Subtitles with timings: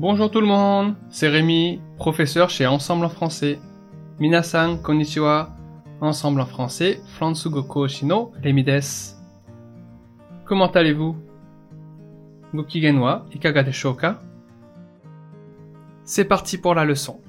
[0.00, 3.58] Bonjour tout le monde, c'est Rémi, professeur chez Ensemble en français.
[4.18, 5.54] Minasan konnichiwa,
[6.00, 9.12] Ensemble en français, Fransugo Koshi no Rémi desu.
[10.46, 11.16] Comment allez-vous?
[12.54, 14.22] Gokigen wa ikaga desho ka
[16.04, 17.20] C'est parti pour la leçon.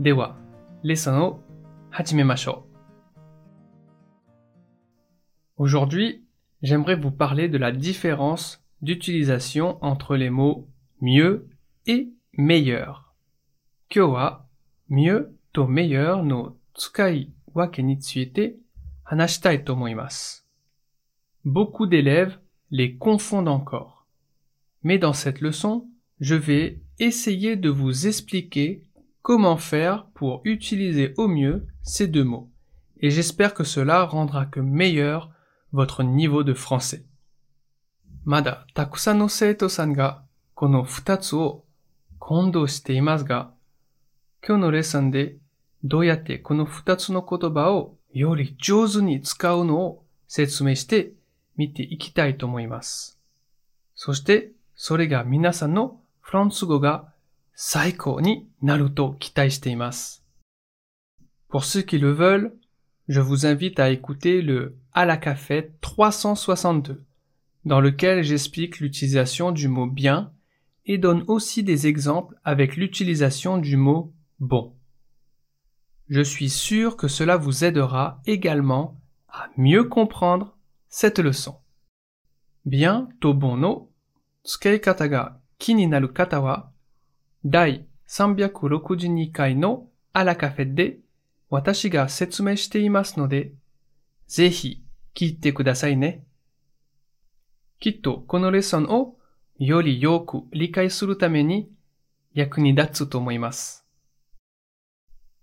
[0.00, 0.34] Dewa,
[0.82, 1.38] leçon o
[1.92, 2.64] hajimemashou.
[5.58, 6.24] Aujourd'hui,
[6.60, 10.66] j'aimerais vous parler de la différence d'utilisation entre les mots
[11.00, 11.48] mieux
[11.86, 13.14] et meilleur.
[14.88, 17.30] Mieux to meilleur no tsukai.
[21.44, 22.38] Beaucoup d'élèves
[22.70, 24.06] les confondent encore.
[24.82, 25.88] Mais dans cette leçon,
[26.20, 28.82] je vais essayer de vous expliquer
[29.22, 32.50] comment faire pour utiliser au mieux ces deux mots.
[32.98, 35.30] Et j'espère que cela rendra que meilleur
[35.72, 37.06] votre niveau de français.
[40.56, 41.64] この二つを
[42.18, 43.50] 混同していますが、
[44.42, 45.36] 今日のレッスンで
[45.84, 51.12] どうやってこの二つの言葉をより上手に使うのを説明して
[51.58, 53.18] 見ていきたいと思います。
[53.94, 57.12] そしてそれが皆さんのフランス語が
[57.54, 60.24] 最高になると期待しています。
[61.50, 62.52] Pour ceux qui le veulent,
[63.08, 67.04] je vous invite à écouter le à la café 362,
[67.66, 70.32] dans lequel j'explique l'utilisation du mot bien
[70.85, 74.75] et donne aussi des exemples avec l'utilisation du mot bon.
[76.09, 80.57] Je suis sûr que cela vous aidera également à mieux comprendre
[80.89, 81.59] cette leçon.
[82.65, 83.91] Bien, to bon no,
[84.43, 86.73] tsukeikata ga ki ni naru kata wa,
[87.43, 90.99] dai 362回のあらカフェで
[91.49, 93.53] 私が説明していますので、
[94.27, 94.83] ぜひ
[95.15, 96.23] 聞いてくださいね。
[97.79, 99.14] きっとこのレッスンを
[99.58, 101.68] yori yoku likai suru tame ni
[102.34, 103.82] yaku ni datsu to omoimasu.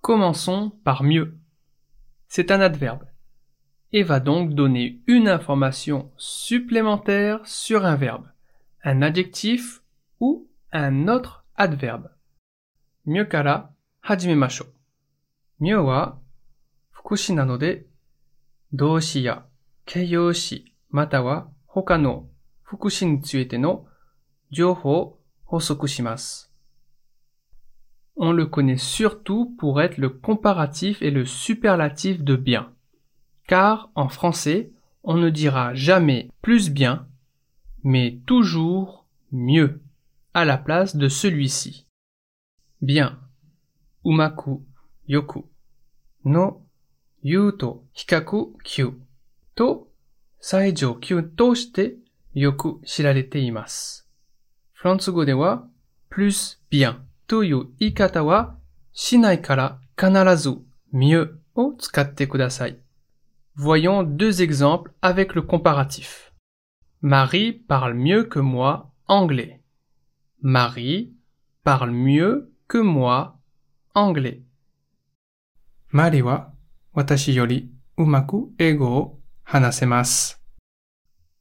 [0.02, 1.38] Commençons par mieux.
[2.28, 3.06] C'est un adverbe
[3.92, 8.28] et va donc donner une information supplémentaire sur un verbe,
[8.84, 9.82] un adjectif
[10.20, 12.10] ou un autre adverbe.
[13.06, 14.66] Mieux kara hajimemashou.
[15.60, 16.22] Mieux wa
[16.92, 17.88] fukushi na no de
[18.72, 19.48] doushi ya
[19.86, 22.30] keiyoshi mata wa hoka no
[22.64, 23.22] fukushi ni
[24.58, 25.18] no
[28.16, 32.72] on le connaît surtout pour être le comparatif et le superlatif de bien.
[33.48, 34.72] Car en français,
[35.04, 37.08] on ne dira jamais plus bien,
[37.84, 39.82] mais toujours mieux
[40.34, 41.88] à la place de celui-ci.
[42.82, 43.20] Bien.
[44.06, 44.66] Umaku,
[45.08, 45.46] yoku.
[46.26, 46.66] No,
[47.24, 49.00] yuto, hikaku, kyu.
[49.56, 49.88] To,
[50.40, 52.00] saijo kyu to shite
[52.36, 54.03] yoku shirarete imasu.
[54.84, 55.70] Fantsugo dewa
[56.10, 56.96] plus bien
[57.28, 58.60] toyo ikata wa
[58.94, 59.80] shinai kara
[60.92, 62.76] mieux o tsukatte kudasai.
[63.56, 66.34] Voyons deux exemples avec le comparatif.
[67.02, 69.62] Marie parle mieux que moi anglais.
[70.42, 71.14] Marie
[71.64, 73.40] parle mieux que moi
[73.96, 74.44] anglais.
[75.94, 76.52] Marie wa
[76.94, 80.36] watashi yori umaku ego o hanasemasu.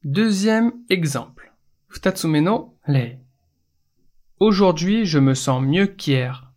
[0.05, 1.51] Deuxième exemple.
[1.89, 3.22] Futatsume no rei.
[4.45, 6.51] Aujourd'hui, je me sens mieux qu'hier.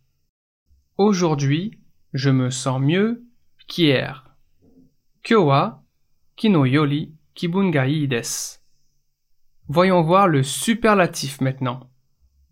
[0.97, 1.79] Aujourd'hui,
[2.11, 3.25] je me sens mieux
[3.69, 4.35] qu'hier.
[5.23, 5.85] Kyo wa
[6.35, 7.85] kino yori kibun ga.
[9.69, 11.89] Voyons voir le superlatif maintenant.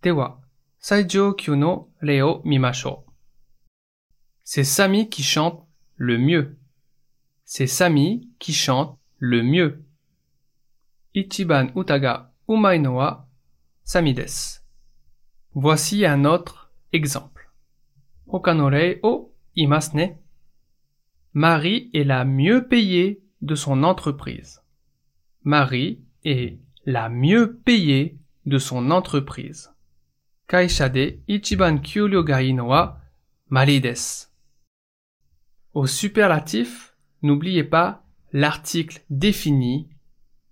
[0.01, 0.39] Dewa,
[0.79, 3.03] saijo kyu no reo mimashou.
[4.45, 5.67] C'est Sami qui chante
[5.97, 6.57] le mieux.
[7.43, 9.83] C'est Sami qui chante le mieux.
[11.13, 13.27] Ichiban utaga umai no wa
[13.83, 14.15] Sami.
[15.57, 17.49] Voici un autre exemple.
[18.27, 20.17] Hokanorei o imasne.
[21.31, 24.61] Marie est la mieux payée de son entreprise.
[25.45, 29.71] Marie est la mieux payée de son entreprise.
[30.49, 32.99] Kaisha de ichiban kyuryo ga no wa
[33.47, 33.81] Marie.
[35.73, 38.03] Au superlatif, n'oubliez pas
[38.33, 39.89] l'article défini,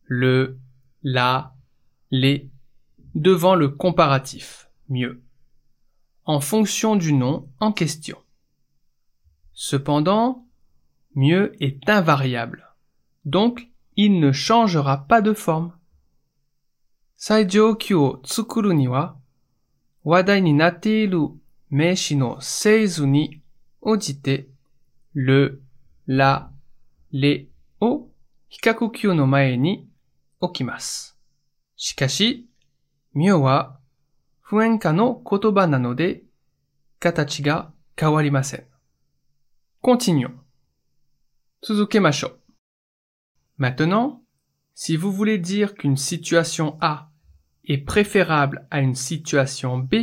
[0.05, 0.57] le,
[1.01, 1.55] la,
[2.09, 2.49] les,
[3.15, 5.23] devant le comparatif mieux,
[6.25, 8.17] en fonction du nom en question.
[9.53, 10.45] Cependant,
[11.15, 12.63] mieux est invariable,
[13.25, 15.73] donc il ne changera pas de forme.
[17.15, 19.19] Saijo kyu tsukuru ni wa,
[20.03, 23.41] wadai ni natte iru meishi no seizu ni
[23.81, 24.49] ojite
[25.13, 25.61] le,
[26.07, 26.51] la,
[27.11, 27.49] les
[27.79, 28.09] o
[28.49, 29.87] hikaku kyu no mae ni
[30.41, 31.13] okimasu.
[31.75, 32.49] Shikashi,
[33.13, 33.37] mieux
[34.52, 36.24] fuenka no kotoba nanode,
[37.00, 38.64] katachi ga kawarimasen.
[39.80, 40.34] Continuons.
[41.62, 42.30] Tsuzukemashou.
[43.58, 44.24] Maintenant,
[44.74, 47.10] si vous voulez dire qu'une situation A
[47.64, 49.94] est préférable à une situation B,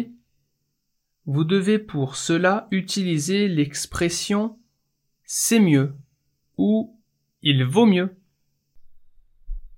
[1.26, 4.60] vous devez pour cela utiliser l'expression
[5.24, 5.96] c'est mieux
[6.58, 7.00] ou
[7.42, 8.16] il vaut mieux.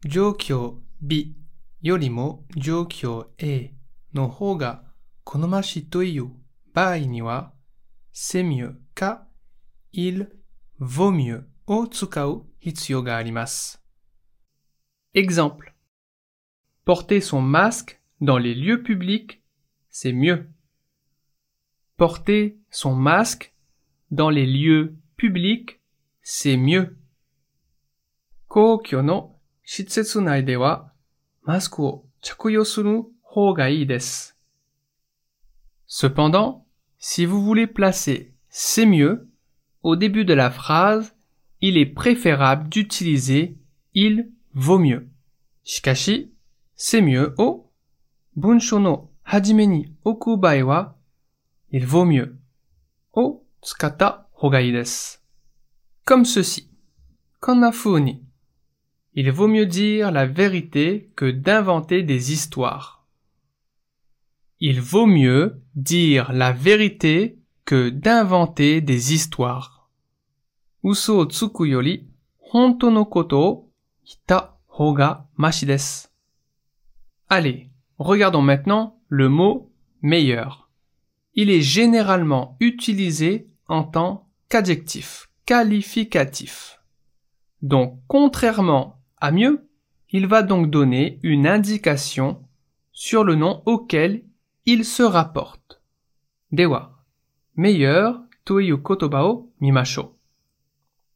[0.06, 1.36] Jokyo B
[1.82, 3.72] よりも状況 A
[4.14, 4.84] の方が
[5.24, 6.32] 好ましいという
[6.74, 7.54] 場合には
[8.14, 9.28] c'est mieux か
[9.94, 10.28] il
[10.80, 13.82] vaut mieux を使う必要があります。
[15.14, 15.74] Exemple.
[16.86, 19.42] Porter son masque dans les lieux publics,
[19.90, 20.50] c'est mieux.
[21.98, 23.54] Porter son masque
[24.12, 25.82] dans les lieux publics,
[26.24, 26.96] c'est mieux.
[28.48, 30.94] 公共の施設内では
[35.87, 36.67] Cependant,
[36.99, 39.29] si vous voulez placer c'est mieux
[39.83, 41.17] au début de la phrase,
[41.63, 43.57] il est préférable d'utiliser
[43.95, 45.09] il vaut mieux.
[45.65, 46.33] Shikashi,
[46.75, 47.71] c'est mieux au
[48.37, 50.99] bunsho no hajime ni oku wa
[51.71, 52.37] il vaut mieux
[53.15, 55.19] o tsukata hogai desu.
[56.05, 56.69] Comme ceci.
[57.41, 58.23] Konnafuni.
[59.15, 63.02] Il vaut mieux dire la vérité que d'inventer des histoires.
[64.65, 69.91] Il vaut mieux dire la vérité que d'inventer des histoires.
[70.85, 72.07] Uso tsuku yori
[72.53, 73.73] honto no koto
[74.07, 75.67] ita hoga mashi.
[77.29, 80.71] Allez, regardons maintenant le mot meilleur.
[81.35, 86.79] Il est généralement utilisé en tant qu'adjectif, qualificatif.
[87.63, 89.69] Donc, contrairement à mieux,
[90.11, 92.41] il va donc donner une indication
[92.93, 94.23] sur le nom auquel
[94.65, 95.83] il se rapporte.
[96.53, 97.05] Dewa,
[97.57, 100.15] meilleur toiyu kotoba o mimashou.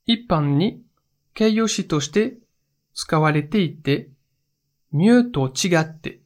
[0.07, 0.85] Ippan ni
[1.35, 2.41] keiyoshi toshite
[2.93, 4.11] tsukawarete ite,
[4.93, 6.23] mieux to chigatte,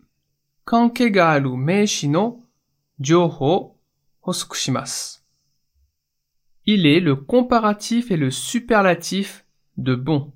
[0.65, 2.47] kanke ga aru meishi no
[4.55, 5.21] shimasu.
[6.67, 9.45] Il est le comparatif et le superlatif
[9.77, 10.33] de bon.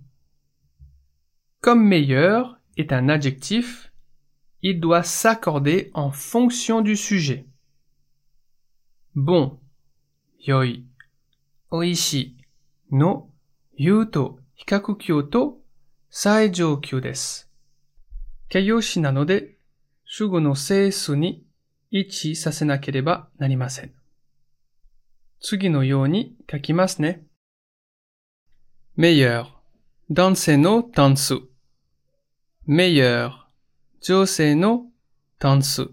[1.60, 3.92] Comme meilleur est un adjectif,
[4.66, 7.44] il doit s'accorder en fonction du sujet.
[9.14, 9.60] Bon,
[10.40, 10.86] yoi,
[11.70, 12.38] oishi,
[12.90, 13.30] no,
[13.76, 15.42] yuto, hikaku kyo to,
[16.10, 17.44] saijōkyū desu.
[18.48, 19.58] Keiyoshi nanode,
[20.04, 21.46] shugo no seisu ni
[21.90, 23.90] ichi sasenakereba narimasen.
[25.40, 27.18] Tsugi no you ni kakimasu ne.
[28.96, 29.62] Meilleur.
[30.08, 31.34] Danse no tansu
[32.66, 33.43] meilleur.
[34.08, 34.92] No
[35.38, 35.88] tansu.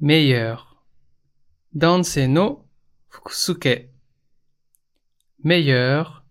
[0.00, 0.84] Meilleur.
[1.72, 2.66] Danse no
[3.08, 3.90] fukusuke.
[5.42, 6.24] Meilleur.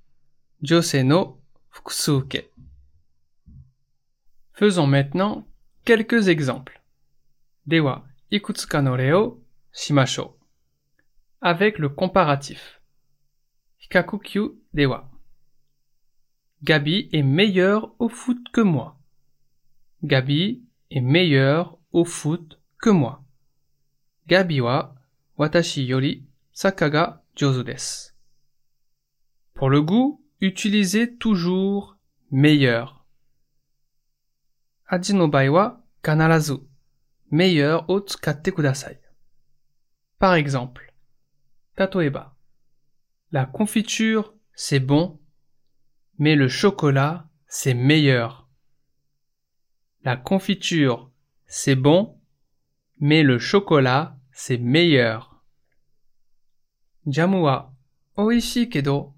[0.62, 1.42] Jose no
[1.72, 2.52] fukusuke.
[4.54, 5.48] Faisons maintenant
[5.86, 6.80] quelques exemples.
[7.66, 10.36] Dewa ikutsuka no reo shimashou.
[11.42, 12.80] Avec le comparatif.
[13.80, 15.10] Hikakukyu dewa.
[16.62, 19.03] Gabi est meilleur au foot que moi.
[20.04, 23.24] Gabi est meilleur au foot que moi.
[24.28, 24.96] Gabi wa
[25.38, 28.12] watashi yori saka ga jozu desu.
[29.54, 31.98] Pour le goût, utilisez toujours
[32.32, 33.06] meilleur.
[34.88, 36.60] Aji wa kanarazu
[37.32, 39.00] meilleur o tsukatte kudasai.
[40.20, 40.94] Par exemple,
[41.76, 42.36] tatoeba.
[43.32, 45.20] La confiture, c'est bon,
[46.20, 48.43] mais le chocolat, c'est meilleur.
[50.04, 51.10] La confiture,
[51.46, 52.20] c'est bon,
[53.00, 55.42] mais le chocolat, c'est meilleur.
[57.06, 57.74] Jamu wa
[58.18, 59.14] oishii kedo,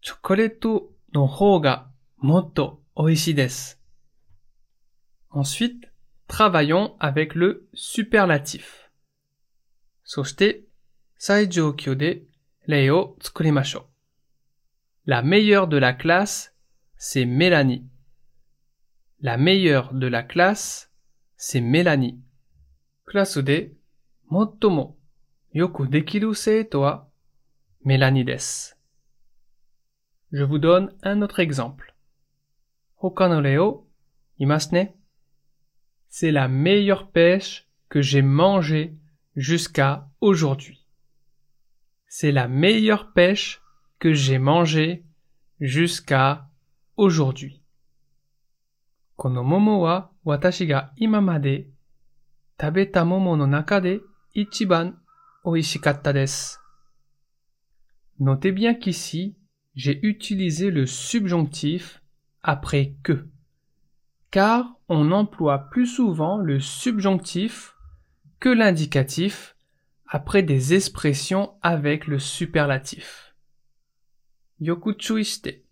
[0.00, 1.62] chocolatto no hou
[2.18, 3.76] motto oishii desu.
[5.30, 5.90] Ensuite,
[6.28, 8.90] travaillons avec le superlatif.
[10.04, 10.68] Soshite,
[11.18, 12.28] saijōkyō de
[12.68, 13.82] rei o tsukurimashou.
[15.06, 16.54] La meilleure de la classe,
[16.96, 17.88] c'est Mélanie.
[19.24, 20.92] La meilleure de la classe,
[21.38, 22.20] c'est Mélanie.
[30.30, 31.94] Je vous donne un autre exemple.
[36.10, 38.94] C'est la meilleure pêche que j'ai mangée
[39.36, 40.86] jusqu'à aujourd'hui.
[42.08, 43.62] C'est la meilleure pêche
[43.98, 45.02] que j'ai mangée
[45.60, 46.50] jusqu'à
[46.98, 47.63] aujourd'hui.
[49.15, 51.67] この桃は私が今まで
[52.59, 53.99] 食べた桃の中で
[54.33, 54.99] 一番
[55.45, 56.59] 美味しかったです。
[58.19, 59.35] Notez bien qu'ici,
[59.75, 62.01] j'ai utilisé le subjonctif
[62.41, 63.29] après que,
[64.31, 67.75] car on emploie plus souvent le subjonctif
[68.39, 69.55] que l'indicatif
[70.05, 73.35] après des expressions avec le superlatif.
[74.59, 75.63] Yoku chui shite.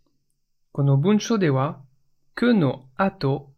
[0.71, 1.81] この文章では、
[2.34, 3.52] Que の後、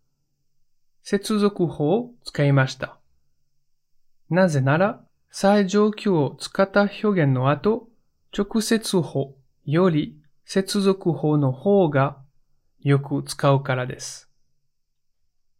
[1.02, 2.98] 接続法を使いました。
[4.30, 7.88] なぜなら、最上級を使った表現の後、
[8.36, 12.18] 直接法より接続法の方が
[12.80, 14.30] よく使うからです。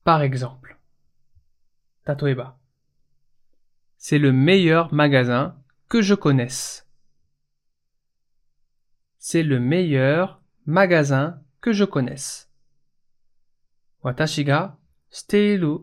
[0.04, 0.76] Par exemple.
[2.06, 2.56] 例えば、
[3.98, 5.54] C'est le meilleur magasin
[5.88, 6.86] que je connaisse.
[9.18, 12.50] C'est le meilleur magasin que je connaisse.
[14.03, 14.77] 私が
[15.11, 15.79] 知っている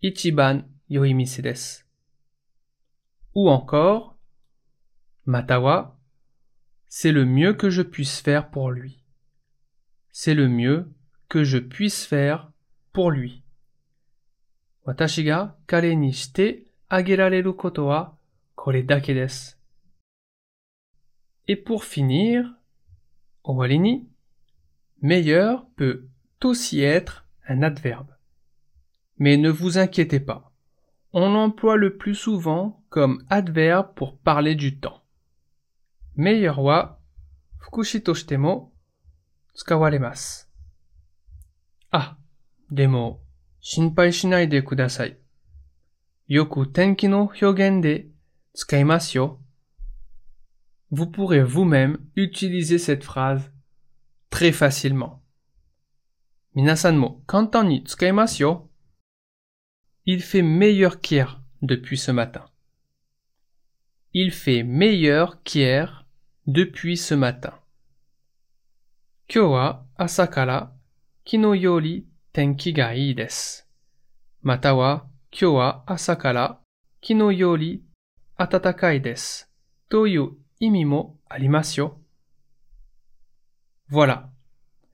[0.00, 1.86] 一番良い店です。
[3.34, 4.12] Ou encore,
[5.24, 5.92] または
[6.88, 8.98] c'est le mieux que je puisse faire pour lui.
[10.12, 10.90] C'est le mieux
[11.28, 12.50] que je puisse faire
[12.92, 13.44] pour lui.
[14.84, 18.14] 私が彼にしてあげられることは
[18.56, 19.56] これだけです。
[21.46, 22.44] Et pour finir,
[23.44, 24.08] 終わりに
[25.02, 26.08] meilleur peut
[26.40, 28.11] aussi être un adverbe.
[29.17, 30.51] Mais ne vous inquiétez pas,
[31.13, 35.01] on l'emploie le plus souvent comme adverbe pour parler du temps.
[36.15, 37.01] Meilleur wa
[37.59, 38.73] fukushi toshitemo
[39.53, 40.45] tsukawaremasu.
[41.91, 42.17] Ah,
[42.69, 43.21] demo
[43.61, 45.17] shinpai shinai de kudasai.
[46.27, 48.11] Yoku tenki no hyogen de.
[50.91, 53.51] Vous pourrez vous-même utiliser cette phrase
[54.29, 55.24] très facilement.
[56.55, 57.83] Minasan mo kantan ni.
[60.05, 62.45] Il fait meilleur qu'hier depuis ce matin.
[64.13, 66.05] Il fait meilleur qu'hier
[66.47, 67.53] depuis ce matin.
[69.27, 70.71] Kyo wa asa kara
[71.25, 73.63] kino yori tenki ga ii desu.
[74.43, 75.59] Mata wa kyo
[78.37, 79.01] atatakai
[83.87, 84.34] Voilà,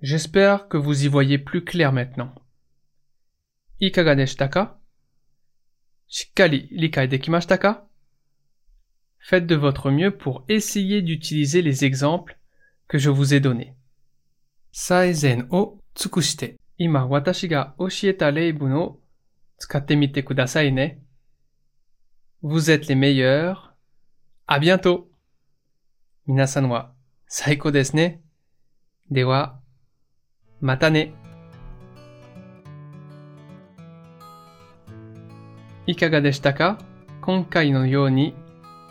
[0.01, 2.33] J'espère que vous y voyez plus clair maintenant.
[3.79, 4.79] Ikaga deshita ka?
[6.37, 7.87] Likai dekimashita ka?
[9.19, 12.39] Faites de votre mieux pour essayer d'utiliser les exemples
[12.87, 13.75] que je vous ai donnés.
[14.71, 16.57] Saizen o tsukushite.
[16.79, 19.01] Ima watashi ga oshieta reibun o
[19.59, 20.97] tsukatte ne.
[22.41, 23.75] Vous êtes les meilleurs.
[24.47, 25.11] À bientôt.
[26.25, 26.95] Minasan wa
[27.27, 28.19] saiko desu ne?
[29.11, 29.60] Dewa
[30.61, 31.15] またね。
[35.87, 36.77] いかがでしたか？
[37.21, 38.35] 今回のように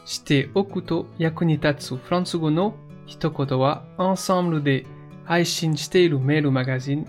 [0.05, 2.75] しておくと役に立つフランス語の
[3.07, 4.85] 一言は、アンサンブルで
[5.25, 7.07] 配信しているメールマガジン、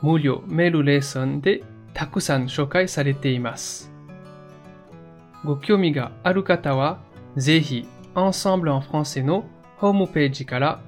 [0.00, 3.92] 無料メールレッスンでたくさん紹介されています。
[5.44, 7.00] ご興味がある方は、
[7.36, 9.44] ぜひ、アンサンブル en français の
[9.76, 10.80] ホームページから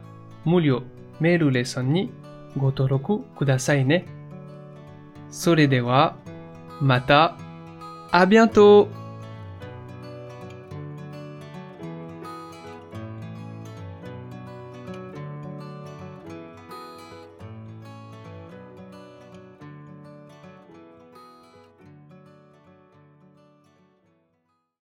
[0.46, 0.82] 無料
[1.20, 2.10] メールレッスンに
[2.56, 4.06] ご登録くださいね。
[5.30, 6.16] それでは、
[6.80, 7.36] また、
[8.10, 8.88] あ bientôt!